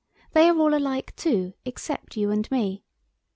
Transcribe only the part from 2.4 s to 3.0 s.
me.